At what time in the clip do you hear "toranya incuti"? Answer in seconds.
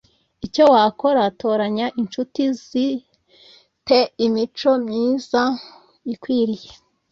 1.41-2.43